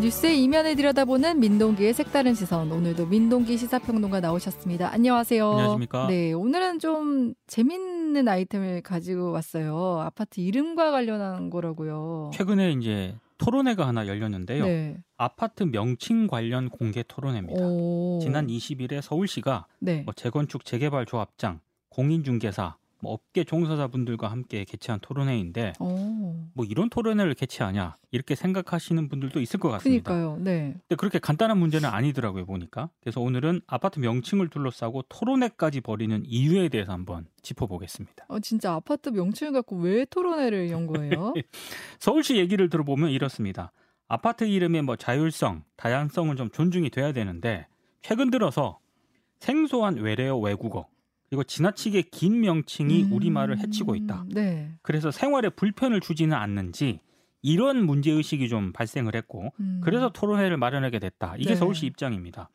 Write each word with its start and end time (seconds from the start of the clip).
뉴스의 0.00 0.42
이면을 0.44 0.76
들여다보는 0.76 1.40
민동기의 1.40 1.92
색다른 1.92 2.34
시선. 2.34 2.70
오늘도 2.70 3.06
민동기 3.06 3.56
시사평론가 3.56 4.20
나오셨습니다. 4.20 4.92
안녕하세요. 4.92 5.50
안녕하십니까. 5.50 6.06
네, 6.06 6.32
오늘은 6.32 6.78
좀 6.78 7.34
재밌는 7.48 8.28
아이템을 8.28 8.82
가지고 8.82 9.32
왔어요. 9.32 10.00
아파트 10.00 10.40
이름과 10.40 10.92
관련한 10.92 11.50
거라고요. 11.50 12.30
최근에 12.32 12.72
이제 12.72 13.16
토론회가 13.38 13.88
하나 13.88 14.06
열렸는데요. 14.06 14.64
네. 14.64 14.98
아파트 15.16 15.64
명칭 15.64 16.28
관련 16.28 16.68
공개 16.68 17.02
토론회입니다. 17.02 17.60
오. 17.64 18.20
지난 18.22 18.46
20일에 18.46 19.00
서울시가 19.00 19.66
네. 19.80 20.02
뭐 20.02 20.14
재건축 20.14 20.64
재개발 20.64 21.06
조합장, 21.06 21.60
공인중개사, 21.88 22.76
뭐 23.00 23.12
업계 23.12 23.44
종사자분들과 23.44 24.28
함께 24.28 24.64
개최한 24.64 24.98
토론회인데 25.00 25.74
오. 25.78 26.34
뭐 26.52 26.64
이런 26.64 26.90
토론회를 26.90 27.34
개최하냐 27.34 27.96
이렇게 28.10 28.34
생각하시는 28.34 29.08
분들도 29.08 29.40
있을 29.40 29.60
것 29.60 29.68
같습니다. 29.70 30.12
그니까요. 30.12 30.36
네. 30.40 30.74
근데 30.88 30.96
그렇게 30.96 31.18
간단한 31.18 31.58
문제는 31.58 31.88
아니더라고요 31.88 32.46
보니까. 32.46 32.90
그래서 33.00 33.20
오늘은 33.20 33.60
아파트 33.66 34.00
명칭을 34.00 34.48
둘러싸고 34.48 35.02
토론회까지 35.08 35.80
벌이는 35.80 36.24
이유에 36.26 36.68
대해서 36.68 36.92
한번 36.92 37.26
짚어보겠습니다. 37.42 38.26
어, 38.28 38.40
진짜 38.40 38.74
아파트 38.74 39.10
명칭을 39.10 39.52
갖고 39.52 39.76
왜 39.76 40.04
토론회를 40.04 40.70
연 40.70 40.86
거예요? 40.86 41.34
서울시 42.00 42.36
얘기를 42.36 42.68
들어보면 42.68 43.10
이렇습니다. 43.10 43.72
아파트 44.08 44.44
이름의 44.44 44.82
뭐 44.82 44.96
자율성, 44.96 45.64
다양성은 45.76 46.36
좀 46.36 46.50
존중이 46.50 46.90
돼야 46.90 47.12
되는데 47.12 47.66
최근 48.02 48.30
들어서 48.30 48.78
생소한 49.38 49.96
외래어 49.96 50.36
외국어 50.38 50.88
그리고 51.28 51.44
지나치게 51.44 52.02
긴 52.10 52.40
명칭이 52.40 53.04
음. 53.04 53.12
우리말을 53.12 53.58
해치고 53.58 53.94
있다. 53.94 54.24
네. 54.28 54.72
그래서 54.82 55.10
생활에 55.10 55.48
불편을 55.50 56.00
주지는 56.00 56.36
않는지 56.36 57.00
이런 57.42 57.84
문제 57.84 58.10
의식이 58.10 58.48
좀 58.48 58.72
발생을 58.72 59.14
했고 59.14 59.52
음. 59.60 59.80
그래서 59.84 60.10
토론회를 60.10 60.56
마련하게 60.56 60.98
됐다. 60.98 61.34
이게 61.38 61.50
네. 61.50 61.56
서울시 61.56 61.86
입장입니다. 61.86 62.50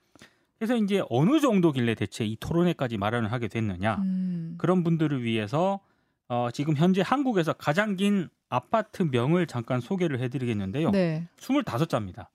그래서 0.58 0.76
이제 0.76 1.04
어느 1.10 1.40
정도길래 1.40 1.96
대체 1.96 2.26
이 2.26 2.38
토론회까지 2.40 2.98
마련을 2.98 3.32
하게 3.32 3.48
됐느냐 3.48 3.96
음. 3.98 4.56
그런 4.58 4.84
분들을 4.84 5.24
위해서 5.24 5.80
어, 6.28 6.50
지금 6.52 6.76
현재 6.76 7.02
한국에서 7.06 7.54
가장 7.54 7.96
긴 7.96 8.30
아파트 8.50 9.04
명을 9.04 9.46
잠깐 9.46 9.82
소개를 9.82 10.20
해드리겠는데요. 10.20 10.92
네. 10.92 11.28
25자입니다. 11.38 12.28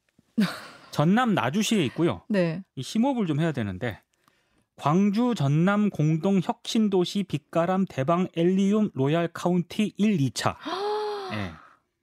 전남 0.91 1.35
나주시에 1.35 1.85
있고요. 1.87 2.23
네. 2.29 2.63
이 2.75 2.83
심호흡을 2.83 3.27
좀 3.27 3.41
해야 3.41 3.53
되는데 3.53 4.01
광주 4.79 5.35
전남 5.35 5.91
공동 5.91 6.41
혁신도시 6.43 7.25
빛가람 7.25 7.85
대방 7.89 8.29
엘리움 8.37 8.91
로얄 8.95 9.29
카운티 9.33 9.93
1, 9.97 10.17
2차. 10.19 10.55
예, 11.35 11.53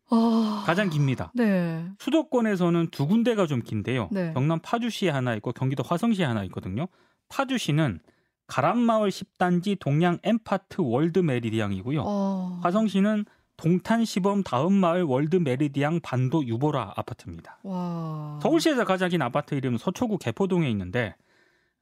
아. 0.09 0.63
가장 0.65 0.89
깁니다. 0.89 1.31
네. 1.33 1.85
수도권에서는 1.99 2.89
두 2.91 3.07
군데가 3.07 3.47
좀 3.47 3.61
긴데요. 3.61 4.09
네. 4.11 4.33
경기 4.33 4.59
파주시에 4.61 5.09
하나 5.09 5.33
있고 5.35 5.53
경기도 5.53 5.83
화성시에 5.83 6.25
하나 6.25 6.43
있거든요. 6.45 6.87
파주시는 7.29 8.01
가람마을 8.47 9.09
10단지 9.09 9.79
동양 9.79 10.19
엔파트 10.23 10.81
월드 10.81 11.19
메리디앙이고요. 11.19 12.03
어. 12.05 12.59
화성시는 12.61 13.25
동탄 13.57 14.03
시범 14.03 14.43
다은 14.43 14.73
마을 14.73 15.03
월드 15.03 15.37
메리디앙 15.37 16.01
반도 16.01 16.45
유보라 16.45 16.93
아파트입니다. 16.97 17.59
와. 17.63 18.37
서울시에서 18.41 18.83
가장 18.83 19.09
긴 19.09 19.21
아파트 19.21 19.55
이름은 19.55 19.77
서초구 19.77 20.17
개포동에 20.17 20.69
있는데 20.71 21.15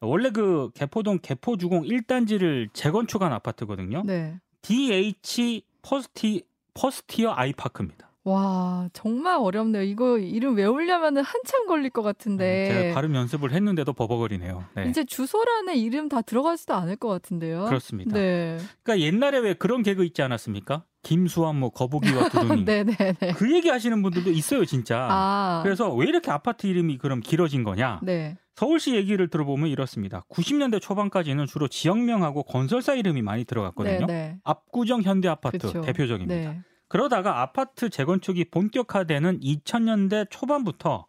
원래 0.04 0.30
그 0.30 0.70
개포동 0.74 1.20
개포주공 1.22 1.84
1단지를 1.84 2.70
재건축한 2.74 3.32
아파트거든요. 3.34 4.04
네. 4.06 4.40
DH 4.62 5.64
퍼스티 5.82 6.44
퍼스티어 6.74 7.34
아이파크입니다. 7.36 8.10
와, 8.26 8.88
정말 8.94 9.38
어렵네요. 9.38 9.84
이거 9.84 10.18
이름 10.18 10.56
외우려면 10.56 11.18
한참 11.18 11.68
걸릴 11.68 11.90
것 11.90 12.04
같은데. 12.04 12.70
제가 12.72 12.96
발음 12.96 13.16
연습을 13.16 13.52
했는데도 13.52 13.92
버벅거리네요. 13.92 14.64
네. 14.76 14.86
이제 14.88 15.04
주소란에 15.04 15.76
이름 15.76 16.08
다 16.08 16.22
들어가지도 16.22 16.74
않을 16.74 16.96
것 16.96 17.10
같은데요. 17.10 17.66
그렇습니다. 17.66 18.14
네. 18.14 18.58
그러니까 18.82 19.06
옛날에 19.06 19.40
왜 19.40 19.54
그런 19.54 19.84
개그 19.84 20.06
있지 20.06 20.22
않았습니까? 20.22 20.86
김수환 21.04 21.60
뭐 21.60 21.70
거북이와 21.70 22.30
두둥이. 22.30 22.64
네네네. 22.64 23.34
그 23.36 23.54
얘기 23.54 23.68
하시는 23.68 24.02
분들도 24.02 24.32
있어요, 24.32 24.64
진짜. 24.64 25.06
아. 25.12 25.60
그래서 25.64 25.94
왜 25.94 26.08
이렇게 26.08 26.32
아파트 26.32 26.66
이름이 26.66 27.00
그럼 27.00 27.20
길어진 27.20 27.66
거냐? 27.66 28.00
네. 28.04 28.38
서울시 28.56 28.96
얘기를 28.96 29.28
들어보면 29.30 29.70
이렇습니다. 29.70 30.26
90년대 30.30 30.82
초반까지는 30.82 31.46
주로 31.48 31.68
지역명하고 31.68 32.44
건설사 32.44 32.94
이름이 32.94 33.22
많이 33.22 33.46
들어갔거든요. 33.46 34.06
네네. 34.06 34.38
압구정 34.44 35.02
현대 35.02 35.28
아파트 35.28 35.58
그쵸. 35.58 35.82
대표적입니다. 35.82 36.52
네. 36.52 36.62
그러다가 36.88 37.42
아파트 37.42 37.90
재건축이 37.90 38.46
본격화되는 38.52 39.40
2000년대 39.40 40.28
초반부터 40.30 41.08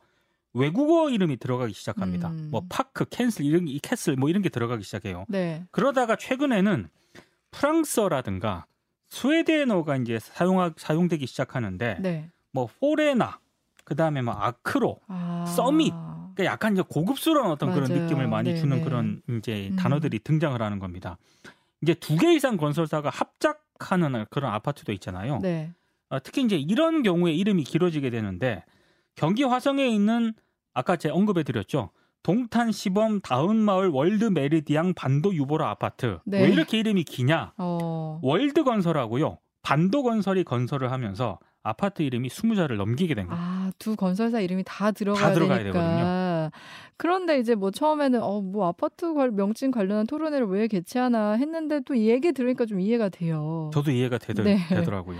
외국어 0.54 1.10
이름이 1.10 1.36
들어가기 1.36 1.74
시작합니다. 1.74 2.30
음. 2.30 2.48
뭐 2.50 2.62
파크, 2.70 3.04
캐슬 3.10 3.44
이런 3.44 3.68
이 3.68 3.78
캐슬 3.80 4.16
뭐 4.16 4.30
이런 4.30 4.40
게 4.40 4.48
들어가기 4.48 4.82
시작해요. 4.82 5.26
네. 5.28 5.64
그러다가 5.70 6.16
최근에는 6.16 6.88
프랑스어라든가 7.50 8.64
스웨덴어가 9.10 9.96
이제 9.96 10.18
사용 10.18 10.72
사용되기 10.76 11.26
시작하는데 11.26 11.98
네. 12.00 12.30
뭐 12.52 12.68
포레나 12.80 13.38
그다음에 13.84 14.22
뭐 14.22 14.32
아크로 14.34 15.00
아. 15.08 15.44
서밋. 15.54 15.92
그러니까 16.34 16.52
약간 16.52 16.72
이제 16.74 16.82
고급스러운 16.88 17.50
어떤 17.50 17.72
그런 17.72 17.88
맞아요. 17.88 18.02
느낌을 18.02 18.26
많이 18.28 18.50
네네. 18.50 18.60
주는 18.60 18.82
그런 18.84 19.22
이제 19.38 19.68
음. 19.70 19.76
단어들이 19.76 20.18
등장을 20.20 20.60
하는 20.60 20.78
겁니다. 20.78 21.16
이제 21.82 21.94
두 21.94 22.16
개 22.16 22.32
이상 22.34 22.56
건설사가 22.56 23.10
합작하는 23.10 24.24
그런 24.30 24.52
아파트도 24.52 24.92
있잖아요. 24.92 25.38
네. 25.42 25.72
어, 26.10 26.18
특히 26.22 26.42
이제 26.42 26.56
이런 26.56 27.02
경우에 27.02 27.32
이름이 27.32 27.64
길어지게 27.64 28.10
되는데 28.10 28.64
경기 29.16 29.42
화성에 29.44 29.86
있는 29.86 30.32
아까 30.72 30.96
제가 30.96 31.14
언급해 31.14 31.42
드렸죠. 31.44 31.90
동탄 32.22 32.72
시범 32.72 33.20
다은마을 33.20 33.88
월드 33.88 34.24
메리디앙 34.24 34.94
반도 34.94 35.34
유보라 35.34 35.68
아파트. 35.68 36.18
네. 36.24 36.42
왜 36.42 36.48
이렇게 36.50 36.78
이름이 36.78 37.04
기냐? 37.04 37.52
어. 37.58 38.18
월드 38.22 38.64
건설하고요. 38.64 39.38
반도 39.62 40.02
건설이 40.02 40.42
건설을 40.44 40.90
하면서 40.90 41.38
아파트 41.62 42.02
이름이 42.02 42.28
20자를 42.28 42.76
넘기게 42.76 43.14
된 43.14 43.26
거예요. 43.26 43.42
아, 43.42 43.70
두 43.78 43.94
건설사 43.96 44.40
이름이 44.40 44.64
다 44.66 44.90
들어가야, 44.90 45.22
다 45.28 45.32
들어가야 45.34 45.58
되니까. 45.60 45.78
그런데 46.96 47.38
이제 47.38 47.54
뭐 47.54 47.70
처음에는 47.70 48.22
어, 48.22 48.40
뭐 48.40 48.66
아파트 48.66 49.12
관- 49.14 49.34
명칭 49.34 49.70
관련한 49.70 50.06
토론회를 50.06 50.46
왜 50.48 50.66
개최하나 50.66 51.32
했는데 51.32 51.80
또 51.80 51.94
이 51.94 52.08
얘기 52.08 52.32
들으니까 52.32 52.66
좀 52.66 52.80
이해가 52.80 53.08
돼요. 53.08 53.70
저도 53.72 53.90
이해가 53.90 54.18
되더, 54.18 54.42
네. 54.42 54.58
되더라고요. 54.68 55.18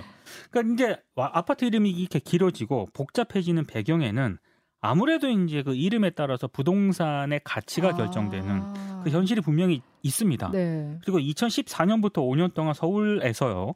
그러니까 0.51 0.75
이제 0.75 0.97
와- 1.15 1.31
아파트 1.35 1.65
이름이 1.65 1.91
이렇게 1.91 2.19
길어지고 2.19 2.89
복잡해지는 2.93 3.67
배경에는 3.67 4.39
아무래도 4.81 5.29
이제 5.31 5.62
그 5.62 5.75
이름에 5.75 6.11
따라서 6.11 6.47
부동산의 6.47 7.41
가치가 7.45 7.89
아. 7.89 7.93
결정되는 7.95 8.62
그 9.05 9.11
현실이 9.11 9.41
분명히 9.41 9.81
있습니다. 10.03 10.51
네. 10.51 10.99
그리고 11.05 11.19
2014년부터 11.21 12.17
5년 12.19 12.53
동안 12.55 12.75
서울에서요 12.75 13.73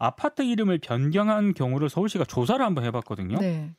아파트 0.00 0.42
이름을 0.42 0.78
변경한 0.78 1.52
경우를 1.52 1.90
서울시가 1.90 2.24
조사를 2.24 2.64
한번 2.64 2.84
해봤거든요. 2.84 3.38
네. 3.38 3.70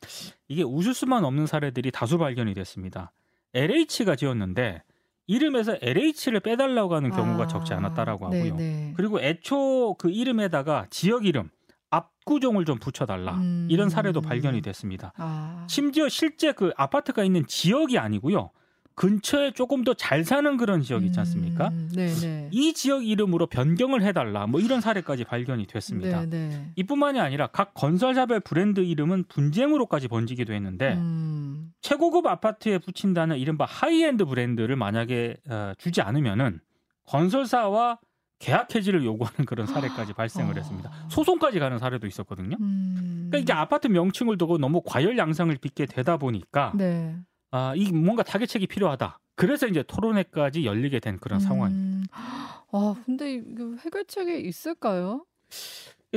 이게 0.47 0.61
웃을 0.61 0.93
수만 0.93 1.25
없는 1.25 1.47
사례들이 1.47 1.91
다수 1.91 2.19
발견이 2.19 2.53
됐습니다. 2.53 3.11
LH가 3.55 4.15
지었는데 4.15 4.83
이름에서 5.25 5.77
LH를 5.81 6.39
빼달라고 6.41 6.93
하는 6.93 7.09
경우가 7.09 7.43
아, 7.43 7.47
적지 7.47 7.73
않았다라고 7.73 8.25
하고요. 8.27 8.55
네, 8.55 8.55
네. 8.55 8.93
그리고 8.95 9.19
애초 9.19 9.95
그 9.97 10.11
이름에다가 10.11 10.85
지역 10.91 11.25
이름 11.25 11.49
압구정을 11.89 12.65
좀 12.65 12.77
붙여달라 12.77 13.37
음. 13.37 13.67
이런 13.71 13.89
사례도 13.89 14.21
발견이 14.21 14.61
됐습니다. 14.61 15.13
아. 15.17 15.65
심지어 15.67 16.07
실제 16.07 16.51
그 16.51 16.71
아파트가 16.77 17.23
있는 17.23 17.47
지역이 17.47 17.97
아니고요. 17.97 18.51
근처에 19.01 19.49
조금 19.51 19.83
더 19.83 19.95
잘 19.95 20.23
사는 20.23 20.57
그런 20.57 20.83
지역 20.83 21.03
있지 21.03 21.19
않습니까? 21.19 21.69
음, 21.69 21.89
네, 21.95 22.07
네. 22.07 22.49
이 22.51 22.71
지역 22.73 23.03
이름으로 23.03 23.47
변경을 23.47 24.03
해달라 24.03 24.45
뭐 24.45 24.59
이런 24.59 24.79
사례까지 24.79 25.23
발견이 25.23 25.65
됐습니다. 25.65 26.21
네, 26.21 26.49
네. 26.49 26.71
이뿐만이 26.75 27.19
아니라 27.19 27.47
각 27.47 27.73
건설사별 27.73 28.41
브랜드 28.41 28.81
이름은 28.81 29.23
분쟁으로까지 29.27 30.07
번지기도 30.07 30.53
했는데 30.53 30.93
음. 30.93 31.71
최고급 31.81 32.27
아파트에 32.27 32.77
붙인다는 32.77 33.37
이른바 33.37 33.65
하이엔드 33.65 34.25
브랜드를 34.25 34.75
만약에 34.75 35.37
어, 35.49 35.73
주지 35.79 36.01
않으면은 36.01 36.59
건설사와 37.05 37.97
계약 38.37 38.73
해지를 38.75 39.03
요구하는 39.03 39.45
그런 39.45 39.65
사례까지 39.65 40.13
발생을 40.13 40.53
아. 40.53 40.57
했습니다. 40.57 40.91
소송까지 41.09 41.57
가는 41.57 41.79
사례도 41.79 42.05
있었거든요. 42.05 42.55
음. 42.59 43.29
그러니까 43.31 43.37
이게 43.39 43.53
아파트 43.53 43.87
명칭을 43.87 44.37
두고 44.37 44.59
너무 44.59 44.81
과열 44.85 45.17
양상을 45.17 45.55
빚게 45.57 45.87
되다 45.87 46.17
보니까 46.17 46.73
네. 46.75 47.15
아, 47.51 47.73
이 47.75 47.91
뭔가 47.91 48.23
타겟책이 48.23 48.67
필요하다. 48.67 49.19
그래서 49.35 49.67
이제 49.67 49.83
토론회까지 49.83 50.65
열리게 50.65 50.99
된 50.99 51.17
그런 51.19 51.39
상황입니다. 51.39 52.15
음. 52.17 52.61
아, 52.71 52.95
근데 53.05 53.33
이거 53.35 53.75
해결책이 53.83 54.47
있을까요? 54.47 55.25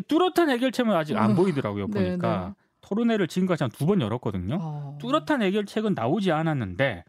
뚜렷한 0.09 0.51
해결책은 0.51 0.93
아직 0.93 1.17
안 1.17 1.33
어. 1.33 1.35
보이더라고요. 1.35 1.87
네, 1.89 1.93
보니까 2.11 2.55
네. 2.57 2.65
토론회를 2.83 3.29
지금까지 3.29 3.65
한 3.65 3.71
두 3.71 3.87
번 3.87 4.01
열었거든요. 4.01 4.59
어. 4.61 4.99
뚜렷한 5.01 5.43
해결책은 5.43 5.95
나오지 5.95 6.31
않았는데 6.33 7.05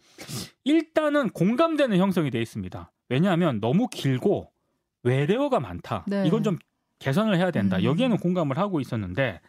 일단은 0.64 1.30
공감되는 1.30 1.98
형성이 1.98 2.32
돼 2.32 2.42
있습니다. 2.42 2.92
왜냐하면 3.10 3.60
너무 3.60 3.88
길고 3.88 4.52
외래어가 5.04 5.60
많다. 5.60 6.06
네. 6.08 6.26
이건 6.26 6.42
좀 6.44 6.58
개선을 7.00 7.38
해야 7.38 7.52
된다. 7.52 7.78
음. 7.78 7.84
여기에는 7.84 8.18
공감을 8.18 8.58
하고 8.58 8.80
있었는데 8.80 9.42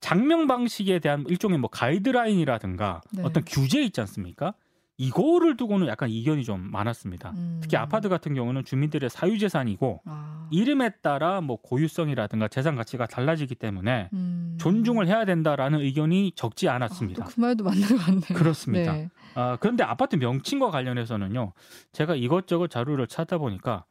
장명 0.00 0.46
방식에 0.46 0.98
대한 0.98 1.24
일종의 1.28 1.58
뭐 1.58 1.70
가이드라인이라든가 1.70 3.00
네. 3.12 3.22
어떤 3.22 3.44
규제 3.44 3.82
있지 3.82 4.00
않습니까? 4.00 4.54
이거를 4.98 5.56
두고는 5.56 5.88
약간 5.88 6.10
이견이 6.10 6.44
좀 6.44 6.70
많았습니다. 6.70 7.30
음. 7.30 7.58
특히 7.62 7.76
아파트 7.76 8.08
같은 8.08 8.34
경우는 8.34 8.64
주민들의 8.64 9.10
사유 9.10 9.38
재산이고 9.38 10.00
아. 10.04 10.46
이름에 10.52 10.90
따라 11.02 11.40
뭐 11.40 11.56
고유성이라든가 11.60 12.48
재산 12.48 12.76
가치가 12.76 13.06
달라지기 13.06 13.54
때문에 13.54 14.10
음. 14.12 14.56
존중을 14.60 15.08
해야 15.08 15.24
된다라는 15.24 15.80
의견이 15.80 16.32
적지 16.36 16.68
아, 16.68 16.74
않았습니다. 16.74 17.24
또그 17.24 17.40
말도 17.40 17.64
맞는 17.64 17.88
것 17.88 17.96
같네요. 17.96 18.38
그렇습니다. 18.38 18.92
네. 18.92 19.08
아, 19.34 19.56
그런데 19.60 19.82
아파트 19.82 20.16
명칭과 20.16 20.70
관련해서는요, 20.70 21.52
제가 21.92 22.14
이것저것 22.14 22.68
자료를 22.70 23.06
찾다 23.06 23.38
보니까 23.38 23.84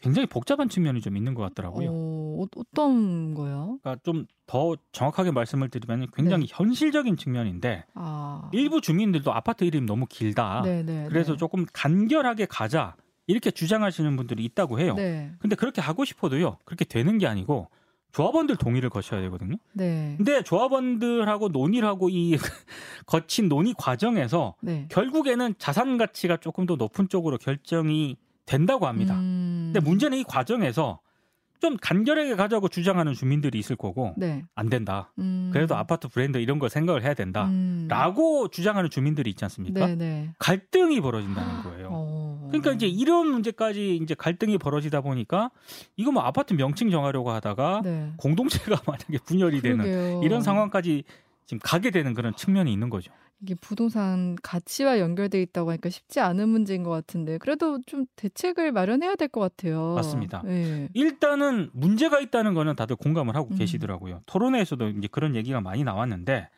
굉장히 0.00 0.26
복잡한 0.26 0.68
측면이 0.68 1.00
좀 1.00 1.16
있는 1.16 1.34
것 1.34 1.42
같더라고요. 1.42 1.88
어, 1.90 2.17
어, 2.40 2.46
어떤 2.56 3.34
거요? 3.34 3.78
그러니까 3.82 4.02
좀 4.04 4.26
더 4.48 4.76
정확하게 4.92 5.30
말씀을 5.30 5.68
드리면 5.68 6.08
굉장히 6.16 6.46
네. 6.46 6.54
현실적인 6.56 7.16
측면인데 7.16 7.84
아. 7.94 8.48
일부 8.52 8.80
주민들도 8.80 9.32
아파트 9.32 9.62
이름이 9.64 9.86
너무 9.86 10.06
길다. 10.06 10.62
네네. 10.64 11.08
그래서 11.10 11.32
네. 11.32 11.36
조금 11.38 11.66
간결하게 11.72 12.46
가자 12.46 12.96
이렇게 13.26 13.50
주장하시는 13.50 14.16
분들이 14.16 14.42
있다고 14.46 14.80
해요. 14.80 14.94
네. 14.94 15.30
근데 15.38 15.54
그렇게 15.54 15.82
하고 15.82 16.06
싶어도요, 16.06 16.56
그렇게 16.64 16.86
되는 16.86 17.18
게 17.18 17.26
아니고 17.26 17.68
조합원들 18.12 18.56
동의를 18.56 18.88
거쳐야 18.88 19.20
되거든요. 19.20 19.56
네. 19.74 20.14
근데 20.16 20.42
조합원들하고 20.42 21.48
논의를 21.48 21.86
하고 21.86 22.08
이 22.08 22.38
거친 23.04 23.50
논의 23.50 23.74
과정에서 23.76 24.54
네. 24.62 24.88
결국에는 24.90 25.56
자산 25.58 25.98
가치가 25.98 26.38
조금 26.38 26.64
더 26.64 26.76
높은 26.76 27.10
쪽으로 27.10 27.36
결정이 27.36 28.16
된다고 28.46 28.86
합니다. 28.86 29.14
음. 29.14 29.72
근데 29.74 29.86
문제는 29.86 30.16
이 30.16 30.24
과정에서 30.24 31.00
좀 31.60 31.76
간결하게 31.80 32.36
가자고 32.36 32.68
주장하는 32.68 33.14
주민들이 33.14 33.58
있을 33.58 33.76
거고 33.76 34.14
네. 34.16 34.44
안 34.54 34.68
된다. 34.68 35.12
음. 35.18 35.50
그래도 35.52 35.76
아파트 35.76 36.08
브랜드 36.08 36.38
이런 36.38 36.58
걸 36.58 36.70
생각을 36.70 37.02
해야 37.02 37.14
된다. 37.14 37.46
음. 37.46 37.86
라고 37.88 38.48
주장하는 38.48 38.90
주민들이 38.90 39.30
있지 39.30 39.44
않습니까? 39.44 39.86
네네. 39.86 40.34
갈등이 40.38 41.00
벌어진다는 41.00 41.62
거예요. 41.62 41.88
어. 41.90 42.46
그러니까 42.48 42.72
이제 42.72 42.86
이런 42.86 43.28
문제까지 43.28 43.96
이제 43.96 44.14
갈등이 44.14 44.58
벌어지다 44.58 45.00
보니까 45.00 45.50
이거 45.96 46.12
뭐 46.12 46.22
아파트 46.22 46.54
명칭 46.54 46.90
정하려고 46.90 47.30
하다가 47.30 47.82
네. 47.84 48.12
공동체가 48.16 48.80
만약에 48.86 49.18
분열이 49.24 49.60
되는 49.60 49.84
그러게요. 49.84 50.22
이런 50.22 50.42
상황까지 50.42 51.04
지금 51.46 51.60
가게 51.62 51.90
되는 51.90 52.14
그런 52.14 52.34
측면이 52.36 52.72
있는 52.72 52.90
거죠. 52.90 53.12
이게 53.40 53.54
부동산 53.54 54.36
가치와 54.42 54.98
연결돼 54.98 55.40
있다고 55.42 55.70
하니까 55.70 55.90
쉽지 55.90 56.18
않은 56.20 56.48
문제인 56.48 56.82
것 56.82 56.90
같은데 56.90 57.38
그래도 57.38 57.80
좀 57.86 58.04
대책을 58.16 58.72
마련해야 58.72 59.14
될 59.14 59.28
것 59.28 59.40
같아요. 59.40 59.94
맞습니다. 59.94 60.42
네. 60.44 60.88
일단은 60.94 61.70
문제가 61.72 62.18
있다는 62.20 62.54
거는 62.54 62.74
다들 62.76 62.96
공감을 62.96 63.36
하고 63.36 63.50
음. 63.52 63.56
계시더라고요. 63.56 64.22
토론회에서도 64.26 64.88
이제 64.88 65.08
그런 65.10 65.36
얘기가 65.36 65.60
많이 65.60 65.84
나왔는데 65.84 66.48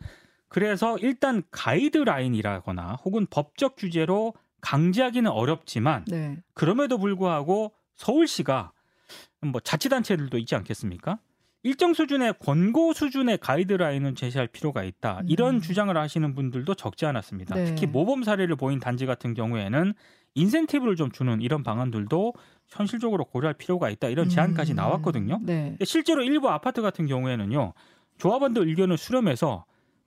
그래서 0.48 0.96
일단 0.98 1.42
가이드라인이라거나 1.50 2.98
혹은 3.04 3.26
법적 3.28 3.76
규제로 3.76 4.32
강제하기는 4.60 5.30
어렵지만 5.30 6.04
네. 6.06 6.38
그럼에도 6.54 6.98
불구하고 6.98 7.72
서울시가 7.96 8.72
뭐 9.42 9.60
자치단체들도 9.60 10.38
있지 10.38 10.54
않겠습니까? 10.54 11.18
일정 11.62 11.92
수준의 11.92 12.34
권고 12.40 12.92
수준의 12.92 13.38
가이드라인은 13.38 14.14
제시할 14.14 14.46
필요가 14.46 14.82
있다. 14.82 15.20
이런 15.26 15.56
음. 15.56 15.60
주장을 15.60 15.94
하시는 15.94 16.34
분들도 16.34 16.74
적지 16.74 17.04
않았습니다. 17.06 17.54
네. 17.54 17.64
특히 17.66 17.86
모범 17.86 18.22
사례를 18.22 18.56
보인 18.56 18.80
단지 18.80 19.04
같은 19.04 19.34
경우에는 19.34 19.92
인센티브를 20.34 20.96
좀 20.96 21.10
주는 21.10 21.40
이런 21.42 21.62
방안들도 21.62 22.32
현실적으로 22.68 23.24
고려할 23.24 23.54
필요가 23.54 23.90
있다. 23.90 24.08
이런 24.08 24.28
제안까지 24.28 24.72
음. 24.72 24.76
나왔거든요. 24.76 25.40
네. 25.42 25.76
실제로 25.84 26.22
일부 26.22 26.48
아파트 26.48 26.80
같은 26.80 27.06
경우에는요. 27.06 27.74
조합원들 28.18 28.68
의견을 28.68 28.96
수렴해서 28.96 29.64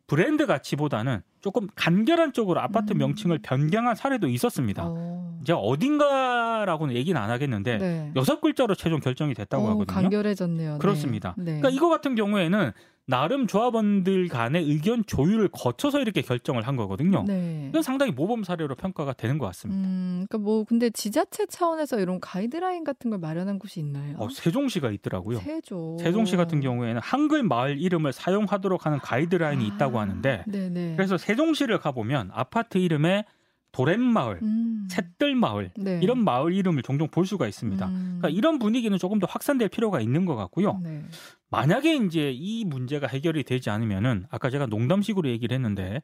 브랜드 0.08 0.46
가치보다는 0.46 1.22
조금 1.44 1.68
간결한 1.76 2.32
쪽으로 2.32 2.62
아파트 2.62 2.94
음. 2.94 3.00
명칭을 3.00 3.40
변경한 3.44 3.96
사례도 3.96 4.30
있었습니다. 4.30 4.86
어. 4.88 5.40
제가 5.44 5.60
어딘가라고는 5.60 6.96
얘기는 6.96 7.20
안 7.22 7.30
하겠는데 7.30 7.78
네. 7.80 8.12
여섯 8.16 8.40
글자로 8.40 8.76
최종 8.76 9.02
결정이 9.02 9.34
됐다고 9.34 9.66
어, 9.66 9.70
하거든요. 9.72 9.94
간결해졌네요. 9.94 10.72
네. 10.74 10.80
그렇습니다. 10.80 11.36
네. 11.38 11.60
그러니까 11.60 11.70
이거 11.70 11.90
같은 11.90 12.16
경우에는 12.16 12.72
나름 13.06 13.48
조합원들 13.48 14.30
간의 14.30 14.64
의견 14.64 15.04
조율을 15.06 15.50
거쳐서 15.50 16.00
이렇게 16.00 16.22
결정을 16.22 16.66
한 16.66 16.78
거거든요. 16.78 17.24
네. 17.28 17.68
이건 17.70 17.84
상당히 17.84 18.12
모범 18.12 18.44
사례로 18.44 18.76
평가가 18.76 19.14
되는 19.14 19.38
것 19.38 19.46
같습니다. 19.48 19.88
음, 19.88 20.26
그러니까 20.28 20.38
뭐 20.38 20.64
근데 20.64 20.90
지자체 20.90 21.46
차원에서 21.48 22.00
이런 22.00 22.20
가이드라인 22.22 22.84
같은 22.84 23.10
걸 23.10 23.20
마련한 23.20 23.60
곳이 23.60 23.82
있나요? 23.82 24.16
어, 24.18 24.30
세종시가 24.30 24.92
있더라고요. 24.92 25.40
세조. 25.40 25.98
세종시 26.00 26.38
같은 26.38 26.62
경우에는 26.62 27.02
한글 27.04 27.44
마을 27.44 27.82
이름을 27.82 28.14
사용하도록 28.14 28.86
하는 28.86 29.00
가이드라인이 29.00 29.68
있다고 29.68 30.00
하는데 30.00 30.46
네네. 30.48 30.96
그래서 30.96 31.18
세종시를 31.18 31.80
가보면 31.80 32.30
아파트 32.34 32.78
이름에 32.78 33.26
도렛마을, 33.74 34.40
음. 34.44 34.88
샛들마을 34.90 35.72
네. 35.78 36.00
이런 36.02 36.24
마을 36.24 36.54
이름을 36.54 36.84
종종 36.84 37.08
볼 37.10 37.26
수가 37.26 37.48
있습니다. 37.48 37.86
음. 37.88 38.20
그러니까 38.20 38.30
이런 38.30 38.60
분위기는 38.60 38.96
조금 39.00 39.20
더 39.20 39.28
확산될 39.30 39.68
필요가 39.70 40.00
있는 40.00 40.26
것 40.26 40.36
같고요. 40.36 40.80
네. 40.82 41.04
만약에 41.50 41.96
이제 41.98 42.32
이 42.32 42.64
문제가 42.66 43.08
해결이 43.08 43.44
되지 43.44 43.72
않으면은 43.72 44.28
아까 44.30 44.50
제가 44.50 44.68
농담식으로 44.68 45.28
얘기를 45.28 45.56
했는데 45.56 46.02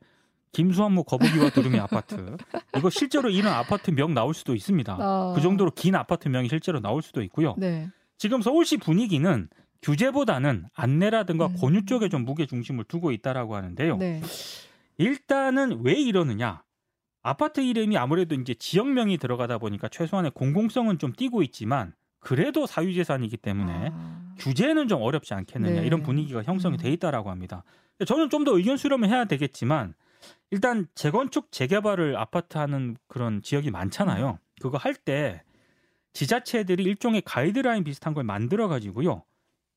김수환무 0.51 1.03
거북이와 1.03 1.51
두루미 1.51 1.79
아파트 1.79 2.37
이거 2.75 2.89
실제로 2.89 3.29
이런 3.29 3.53
아파트 3.53 3.91
명 3.91 4.15
나올 4.15 4.33
수도 4.33 4.55
있습니다. 4.55 4.97
아. 4.99 5.33
그 5.35 5.41
정도로 5.41 5.69
긴 5.71 5.93
아파트 5.93 6.27
명이 6.27 6.49
실제로 6.49 6.79
나올 6.79 7.03
수도 7.03 7.21
있고요. 7.21 7.53
네. 7.57 7.87
지금 8.17 8.41
서울시 8.41 8.77
분위기는 8.77 9.47
규제보다는 9.83 10.65
안내라든가 10.73 11.47
음. 11.47 11.55
권유 11.55 11.85
쪽에 11.85 12.09
좀 12.09 12.25
무게 12.25 12.47
중심을 12.47 12.85
두고 12.85 13.11
있다라고 13.11 13.55
하는데요. 13.55 13.97
네. 13.97 14.21
일단은 14.97 15.81
왜 15.83 15.93
이러느냐? 15.93 16.63
아파트 17.29 17.61
이름이 17.61 17.97
아무래도 17.97 18.35
이제 18.35 18.53
지역명이 18.53 19.17
들어가다 19.17 19.59
보니까 19.59 19.87
최소한의 19.87 20.31
공공성은 20.31 20.97
좀 20.97 21.13
띄고 21.13 21.43
있지만 21.43 21.93
그래도 22.19 22.65
사유재산이기 22.65 23.37
때문에 23.37 23.91
아. 23.93 24.35
규제는 24.39 24.87
좀 24.87 25.01
어렵지 25.01 25.33
않겠느냐 25.33 25.81
네. 25.81 25.85
이런 25.87 26.01
분위기가 26.01 26.41
형성이 26.43 26.75
음. 26.75 26.77
돼 26.77 26.89
있다라고 26.91 27.29
합니다. 27.29 27.63
저는 28.05 28.29
좀 28.29 28.45
더 28.45 28.57
의견 28.57 28.77
수렴을 28.77 29.09
해야 29.09 29.25
되겠지만 29.25 29.93
일단 30.51 30.87
재건축 30.95 31.51
재개발을 31.51 32.17
아파트 32.17 32.57
하는 32.57 32.97
그런 33.07 33.41
지역이 33.41 33.69
많잖아요. 33.71 34.39
그거 34.61 34.77
할 34.77 34.95
때 34.95 35.43
지자체들이 36.13 36.83
일종의 36.83 37.21
가이드라인 37.23 37.83
비슷한 37.83 38.13
걸 38.13 38.23
만들어 38.23 38.67
가지고요. 38.67 39.23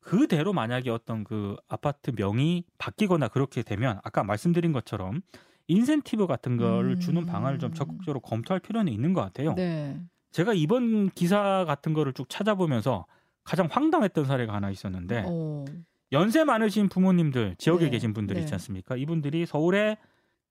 그대로 0.01 0.53
만약에 0.53 0.91
어떤 0.91 1.23
그 1.23 1.57
아파트 1.69 2.13
명이 2.17 2.65
바뀌거나 2.79 3.29
그렇게 3.29 3.63
되면 3.63 4.01
아까 4.03 4.25
말씀드린 4.25 4.73
것처럼 4.73 5.21
인센티브 5.69 6.27
같은 6.27 6.57
거를 6.57 6.93
음. 6.93 7.01
주는 7.01 7.27
방안을 7.27 7.59
좀 7.59 7.73
적극적으로 7.75 8.21
검토할 8.21 8.61
필요는 8.61 8.93
있는 8.93 9.13
것 9.13 9.21
같아요. 9.21 9.55
네. 9.55 10.01
제가 10.33 10.55
이번 10.55 11.11
기사 11.11 11.65
같은 11.67 11.93
거를 11.93 12.13
쭉 12.13 12.29
찾아보면서 12.29 13.07
가장 13.45 13.69
황당했던 13.71 14.25
사례가 14.25 14.53
하나 14.53 14.71
있었는데 14.71 15.25
어. 15.27 15.65
연세 16.13 16.45
많으신 16.45 16.89
부모님들 16.89 17.57
지역에 17.59 17.87
네, 17.87 17.91
계신 17.91 18.13
분들 18.13 18.35
네. 18.35 18.43
있지 18.43 18.55
않습니까? 18.55 18.97
이분들이 18.97 19.47
서울에 19.47 19.99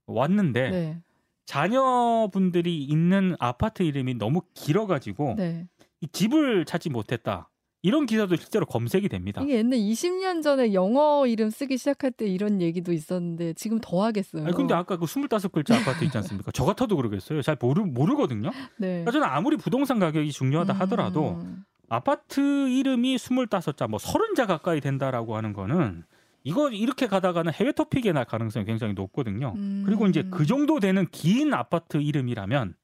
왔는데 0.08 0.70
네. 0.70 1.02
자녀분들이 1.46 2.84
있는 2.84 3.36
아파트 3.40 3.84
이름이 3.84 4.16
너무 4.16 4.42
길어가지고 4.54 5.36
네. 5.38 5.68
이 6.00 6.08
집을 6.08 6.66
찾지 6.66 6.90
못했다. 6.90 7.51
이런 7.84 8.06
기사도 8.06 8.36
실제로 8.36 8.66
검색이 8.66 9.10
됩니다. 9.10 9.42
이게 9.42 9.56
옛날 9.56 9.80
20년 9.80 10.44
전에 10.44 10.74
영어 10.74 11.26
이름 11.26 11.50
쓰기 11.50 11.78
시작할 11.78 12.12
때 12.12 12.28
이런 12.28 12.62
얘기도 12.62 12.94
있었는데 12.94 13.54
지금 13.54 13.80
더 13.82 14.04
하겠어요. 14.04 14.44
아니, 14.44 14.54
근데 14.54 14.74
아까 14.74 14.98
그 14.98 15.06
25글자 15.06 15.82
아파트 15.82 16.04
있지 16.04 16.18
않습니까? 16.18 16.52
저 16.52 16.64
같아도 16.64 16.96
그러겠어요. 16.96 17.42
잘 17.42 17.58
모르, 17.60 17.82
모르거든요. 17.82 18.52
네. 18.78 19.04
그러니까 19.04 19.12
저는 19.12 19.28
아무리 19.28 19.58
부동산 19.58 20.00
가격이 20.00 20.32
중요하다 20.32 20.74
하더라도 20.74 21.40
음. 21.42 21.64
아파트 21.90 22.70
이름이 22.70 23.16
25자, 23.16 23.88
뭐 23.90 24.00
30자 24.00 24.46
가까이 24.48 24.80
된다라고 24.80 25.36
하는 25.36 25.52
거는 25.52 26.04
이거 26.44 26.70
이렇게 26.70 27.08
가다가는 27.08 27.52
해외 27.52 27.72
토픽에 27.72 28.12
날 28.12 28.26
가능성이 28.26 28.66
굉장히 28.66 28.94
높거든요. 28.94 29.54
음. 29.56 29.84
그리고 29.86 30.08
이제 30.08 30.24
그 30.30 30.46
정도 30.46 30.80
되는 30.80 31.08
긴 31.12 31.54
아파트 31.54 31.98
이름이라면 31.98 32.76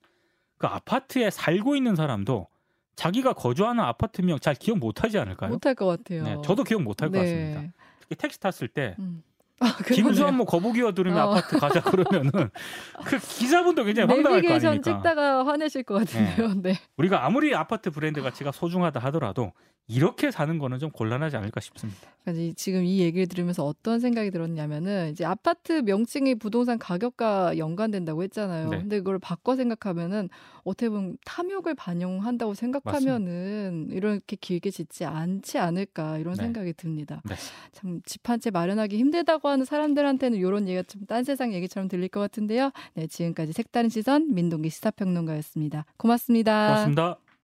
그 0.58 0.68
아파트에 0.68 1.30
살고 1.30 1.76
있는 1.76 1.96
사람도 1.96 2.48
자기가 2.98 3.34
거주하는 3.34 3.84
아파트명 3.84 4.40
잘 4.40 4.56
기억 4.56 4.80
못 4.80 5.04
하지 5.04 5.18
않을까요? 5.20 5.52
못할 5.52 5.76
것 5.76 5.86
같아요. 5.86 6.24
네, 6.24 6.36
저도 6.44 6.64
기억 6.64 6.82
못할것 6.82 7.14
네. 7.14 7.20
같습니다. 7.54 7.74
특히 8.00 8.16
택시 8.16 8.40
탔을 8.40 8.68
때 8.68 8.96
음. 9.00 9.24
아. 9.60 9.76
김수환 9.86 10.36
뭐 10.38 10.46
거북이와 10.46 10.92
두루미 10.92 11.18
어. 11.18 11.32
아파트 11.32 11.58
가자 11.58 11.82
그러면은 11.82 12.32
그 13.06 13.18
기사분도 13.20 13.84
굉장히 13.86 14.08
황당할 14.08 14.42
거 14.42 14.48
내비게이션 14.48 14.70
아닙니까? 14.70 14.98
찍다가 14.98 15.46
화내실 15.46 15.84
것 15.84 15.96
같은데요. 15.96 16.54
네. 16.62 16.74
우리가 16.98 17.26
아무리 17.26 17.54
아파트 17.56 17.90
브랜드 17.92 18.22
가치가 18.22 18.52
소중하다 18.52 19.00
하더라도 19.00 19.52
이렇게 19.90 20.32
사는 20.32 20.60
거는 20.60 20.80
좀 20.80 20.92
곤란하지 20.92 21.38
않을까 21.38 21.62
싶습니다. 21.62 22.02
그러니까 22.26 22.54
지금 22.58 22.84
이 22.84 23.00
얘기를 23.00 23.26
들으면서 23.26 23.64
어떤 23.64 24.02
생각이 24.02 24.32
들었냐면은 24.32 25.12
이제 25.12 25.24
아파트 25.24 25.82
명칭이 25.86 26.36
부동산 26.36 26.78
가격과 26.78 27.58
연관된다고 27.58 28.22
했잖아요. 28.24 28.68
네. 28.68 28.78
근데 28.80 28.98
그걸 28.98 29.18
바꿔 29.18 29.56
생각하면은 29.56 30.28
어떻게 30.66 30.90
보면 30.90 31.18
탐욕을 31.24 31.74
반영한다고 31.76 32.54
생각하면은 32.54 33.88
이렇게 33.92 34.36
길게 34.36 34.72
짓지 34.72 35.06
않지 35.06 35.58
않을까 35.58 36.18
이런 36.18 36.34
네. 36.36 36.44
생각이 36.44 36.74
듭니다. 36.74 37.22
네. 37.26 37.36
참집 37.72 38.28
한 38.30 38.40
채 38.42 38.52
마련하기 38.52 38.98
힘들다 38.98 39.38
고 39.48 39.52
하는 39.52 39.66
사람들한테는 39.66 40.38
이런 40.38 40.68
얘기가 40.68 40.84
좀 40.84 41.08
딴 41.08 41.24
세상 41.24 41.54
얘기처럼 41.54 41.88
들릴 41.88 42.10
것 42.10 42.20
같은데요. 42.20 42.72
네, 42.94 43.08
지금까지 43.08 43.54
색다른 43.54 43.90
시선 43.90 44.34
민동기 44.34 44.70
시사평론가였습니다. 44.70 45.86
고맙습니다. 45.98 46.68
고맙습니다. 46.68 47.27